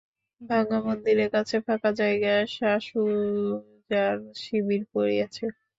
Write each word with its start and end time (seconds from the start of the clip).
ভাঙা 0.41 0.77
মন্দিরের 0.85 1.29
কাছে 1.35 1.55
ফাঁকা 1.65 1.89
জায়গায় 1.99 2.43
শাসুজার 2.55 4.13
শিবির 4.35 4.83
পড়িয়াছে। 4.93 5.45